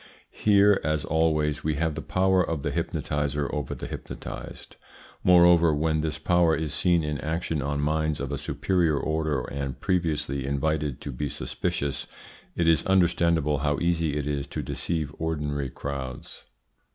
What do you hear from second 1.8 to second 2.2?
the